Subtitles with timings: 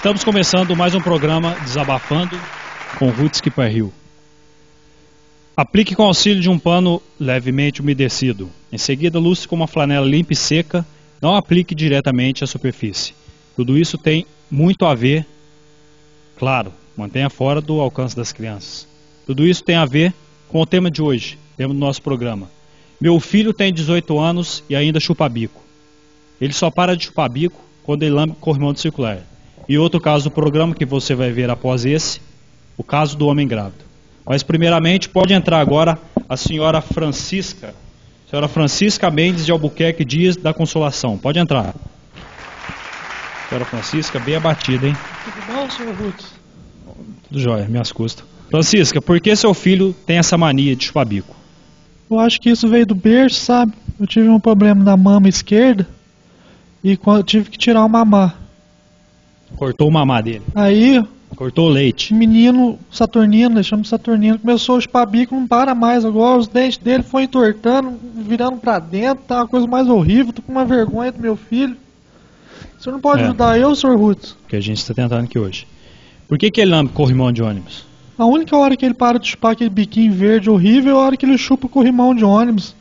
[0.00, 2.34] Estamos começando mais um programa Desabafando
[2.98, 3.92] com Ruth Skipper Hill.
[5.54, 8.50] Aplique com auxílio de um pano levemente umedecido.
[8.72, 10.86] Em seguida, lustre com uma flanela limpa e seca.
[11.20, 13.12] Não aplique diretamente à superfície.
[13.54, 15.26] Tudo isso tem muito a ver,
[16.38, 18.88] claro, mantenha fora do alcance das crianças.
[19.26, 20.14] Tudo isso tem a ver
[20.48, 22.50] com o tema de hoje, tema do nosso programa.
[22.98, 25.60] Meu filho tem 18 anos e ainda chupa bico.
[26.40, 29.26] Ele só para de chupar bico quando ele lambe corrimão circular.
[29.70, 32.20] E outro caso do programa que você vai ver após esse,
[32.76, 33.84] o caso do homem grávido.
[34.26, 35.96] Mas primeiramente pode entrar agora
[36.28, 37.72] a senhora Francisca,
[38.28, 41.16] senhora Francisca Mendes de Albuquerque Dias da Consolação.
[41.16, 41.72] Pode entrar.
[43.48, 44.96] Senhora Francisca, bem abatida, hein?
[45.24, 46.24] Tudo bom, senhor Ruth?
[47.28, 48.24] Tudo jóia, minhas custas.
[48.50, 51.36] Francisca, por que seu filho tem essa mania de chupar bico?
[52.10, 53.72] Eu acho que isso veio do berço, sabe?
[54.00, 55.86] Eu tive um problema na mama esquerda
[56.82, 58.39] e quando- tive que tirar o mamar.
[59.56, 60.42] Cortou o mamá dele.
[60.54, 61.02] Aí,
[61.36, 62.12] Cortou o leite.
[62.12, 66.38] o menino Saturnino, deixamos Saturnino, começou a chupar bico, não para mais agora.
[66.38, 70.32] Os dentes dele foram entortando, virando pra dentro, tá uma coisa mais horrível.
[70.32, 71.76] Tô com uma vergonha do meu filho.
[72.78, 73.24] O senhor não pode É.
[73.26, 74.30] ajudar eu, senhor Ruth?
[74.48, 75.66] Que a gente está tentando aqui hoje.
[76.26, 77.84] Por que, que ele lambe corrimão de ônibus?
[78.18, 81.16] A única hora que ele para de chupar aquele biquinho verde horrível é a hora
[81.16, 82.74] que ele chupa o corrimão de ônibus.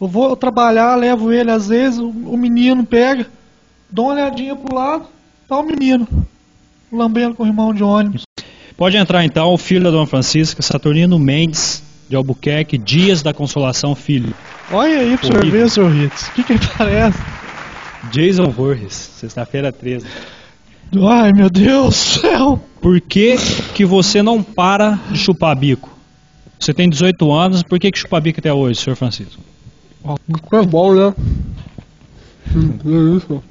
[0.00, 3.26] Eu vou trabalhar, levo ele, às vezes o, o menino pega,
[3.90, 5.06] dou uma olhadinha pro lado,
[5.48, 6.06] tá o menino
[6.92, 8.22] lambendo o corrimão de ônibus.
[8.76, 13.94] Pode entrar então o filho da Dona Francisca, Saturnino Mendes de Albuquerque, Dias da Consolação
[13.94, 14.32] Filho.
[14.70, 16.28] Olha aí pro senhor ver, senhor Ritz.
[16.28, 17.18] O que que ele parece?
[18.12, 20.06] Jason Voorhees, sexta-feira 13.
[21.06, 22.62] Ai, meu Deus do céu.
[22.80, 23.36] Por que,
[23.74, 25.90] que você não para de chupar bico?
[26.58, 29.40] Você tem 18 anos, por que, que chupa bico até hoje, senhor Francisco?
[30.52, 31.14] É bom, né?
[32.48, 33.42] É isso.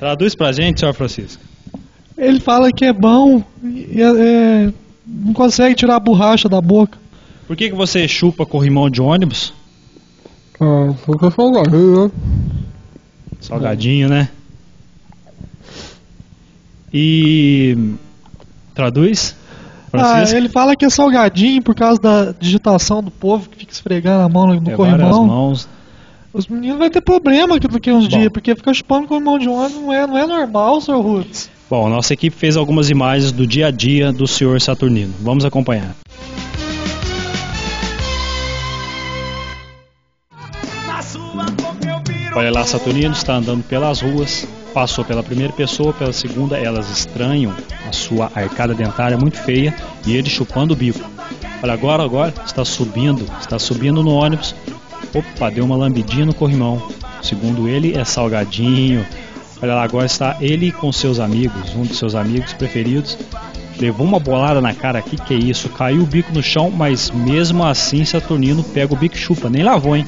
[0.00, 1.42] Traduz pra gente, senhor Francisco.
[2.16, 4.72] Ele fala que é bom e é- é,
[5.06, 6.98] não consegue tirar a borracha da boca.
[7.46, 9.52] Por que, que você chupa corrimão de ônibus?
[10.58, 12.10] Ah, porque salgadinho, né?
[13.40, 14.30] Salgadinho, né?
[16.92, 17.76] E.
[18.74, 19.36] Traduz?
[19.92, 20.36] Ah, Francisco?
[20.36, 24.28] ele fala que é salgadinho por causa da digitação do povo que fica esfregando a
[24.30, 25.26] mão no, várias corrimão.
[25.26, 25.68] mãos.
[26.32, 28.18] Os meninos vão ter problema daqui uns Bom.
[28.18, 31.50] dias, porque ficar chupando corrimão de ônibus não é, não é normal, senhor Roots.
[31.68, 35.12] Bom, a nossa equipe fez algumas imagens do dia a dia do senhor Saturnino.
[35.20, 35.96] Vamos acompanhar.
[42.32, 47.52] Olha lá, Saturnino está andando pelas ruas, passou pela primeira pessoa, pela segunda, elas estranham
[47.88, 49.74] a sua arcada dentária muito feia
[50.06, 51.00] e ele chupando o bico.
[51.62, 54.54] Olha agora, agora, está subindo, está subindo no ônibus.
[55.14, 56.80] Opa, deu uma lambidinha no corrimão.
[57.22, 59.04] Segundo ele, é salgadinho.
[59.62, 63.18] Olha lá, agora está ele com seus amigos, um dos seus amigos preferidos.
[63.78, 65.68] Levou uma bolada na cara aqui, que é isso?
[65.70, 69.62] Caiu o bico no chão, mas mesmo assim Saturnino pega o bico e chupa, nem
[69.62, 70.06] lavou, hein?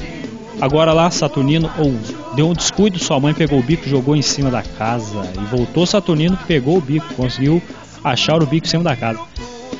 [0.61, 1.93] Agora lá, Saturnino, ou
[2.35, 5.87] deu um descuido, sua mãe pegou o bico, jogou em cima da casa e voltou
[5.87, 7.63] Saturnino, pegou o bico, conseguiu
[8.05, 9.21] achar o bico em cima da casa.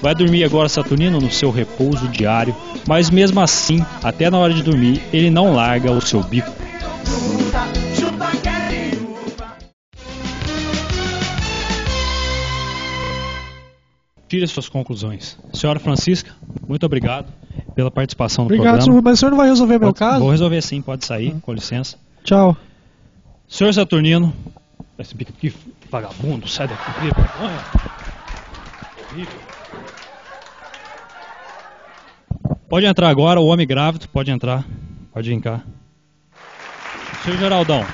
[0.01, 2.55] Vai dormir agora Saturnino no seu repouso diário,
[2.89, 6.51] mas mesmo assim, até na hora de dormir, ele não larga o seu bico.
[14.29, 15.39] Tire suas conclusões.
[15.53, 16.33] Senhora Francisca,
[16.67, 17.31] muito obrigado
[17.75, 18.85] pela participação no Obrigado, programa.
[18.85, 20.21] senhor, mas o senhor não vai resolver meu Pode- caso?
[20.21, 21.99] Vou resolver sim, pode sair, com licença.
[22.25, 22.57] Tchau.
[23.47, 24.33] Senhor Saturnino,
[24.99, 25.53] esse bico aqui,
[25.91, 27.59] vagabundo, sai daqui, vergonha.
[29.13, 29.41] Horrível.
[32.73, 34.65] Pode entrar agora, o homem grávido, pode entrar,
[35.13, 35.61] pode vir cá.
[37.23, 37.85] Senhor Geraldão,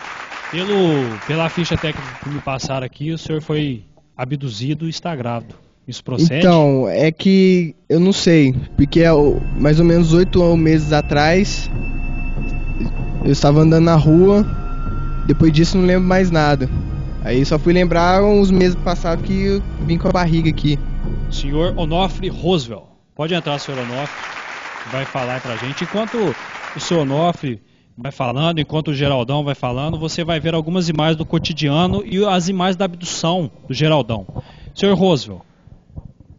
[0.52, 3.82] pelo, pela ficha técnica que me passaram aqui, o senhor foi
[4.16, 5.56] abduzido e está grávido.
[5.88, 6.38] Isso procede?
[6.38, 9.10] Então, é que eu não sei, porque é
[9.56, 11.68] mais ou menos oito meses atrás
[13.24, 14.46] eu estava andando na rua,
[15.26, 16.70] depois disso não lembro mais nada.
[17.24, 20.78] Aí só fui lembrar uns meses passados que eu vim com a barriga aqui.
[21.32, 22.84] Senhor Onofre Roosevelt.
[23.16, 24.27] Pode entrar, senhor Onofre.
[24.90, 25.84] Vai falar pra gente.
[25.84, 26.34] Enquanto
[26.76, 27.60] o senhor Onofre
[27.96, 32.24] vai falando, enquanto o Geraldão vai falando, você vai ver algumas imagens do cotidiano e
[32.24, 34.26] as imagens da abdução do Geraldão.
[34.74, 35.42] Senhor Roosevelt.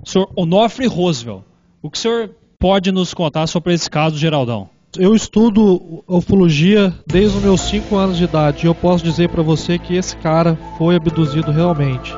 [0.04, 1.42] Senhor Onofre Roosevelt.
[1.82, 4.70] O que o senhor pode nos contar sobre esse caso do Geraldão?
[4.98, 9.44] Eu estudo ufologia desde os meus 5 anos de idade e eu posso dizer pra
[9.44, 12.12] você que esse cara foi abduzido realmente.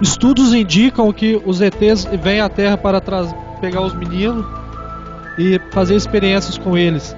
[0.00, 3.00] Estudos indicam que os ETs vêm à Terra para
[3.60, 4.61] pegar os meninos
[5.38, 7.16] e fazer experiências com eles.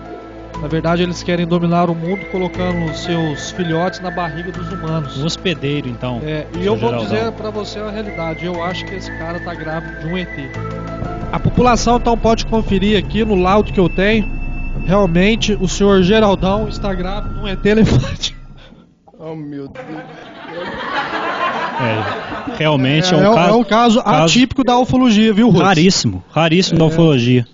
[0.60, 5.18] Na verdade, eles querem dominar o mundo colocando os seus filhotes na barriga dos humanos.
[5.18, 6.20] Um hospedeiro, então.
[6.24, 7.16] É, e eu vou Geraldão.
[7.16, 8.46] dizer pra você a realidade.
[8.46, 10.28] Eu acho que esse cara tá grávido de um ET.
[11.32, 14.30] A população então pode conferir aqui no laudo que eu tenho.
[14.86, 18.34] Realmente, o senhor Geraldão está grávido de um ET elefante.
[19.26, 19.86] Oh meu Deus.
[21.80, 25.62] É, realmente é, é, um é caso, um caso, caso atípico da ufologia, viu, Ruth?
[25.62, 27.46] raríssimo, raríssimo da ufologia.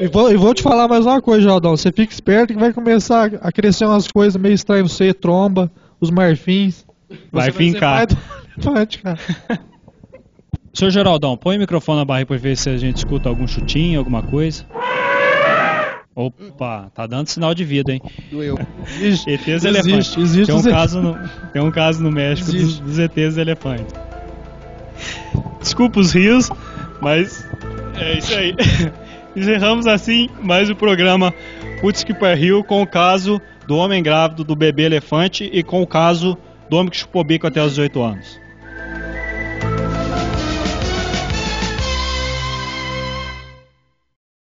[0.00, 1.76] E vou, e vou te falar mais uma coisa, Geraldão.
[1.76, 4.92] Você fica esperto que vai começar a crescer umas coisas meio estranhas.
[4.92, 5.70] Você tromba,
[6.00, 6.84] os marfins.
[7.30, 8.06] Vai fincar.
[8.06, 8.16] do
[8.56, 9.18] elefante, cara.
[10.72, 13.98] Senhor Geraldão, põe o microfone na barriga pra ver se a gente escuta algum chutinho,
[13.98, 14.64] alguma coisa.
[16.14, 18.00] Opa, tá dando sinal de vida, hein?
[18.30, 18.58] Doeu.
[18.86, 20.16] Existe, ETs existe, elefantes.
[20.18, 21.18] existe tem, um caso no,
[21.52, 23.94] tem um caso no México dos, dos ETs elefantes.
[25.60, 26.50] Desculpa os rios,
[27.00, 27.46] mas
[27.96, 28.54] é isso aí.
[29.34, 31.32] Encerramos assim mais o programa
[31.80, 35.86] Putz que Rio com o caso do homem grávido do bebê elefante e com o
[35.86, 36.36] caso
[36.68, 38.41] do homem que chupou bico até os 18 anos.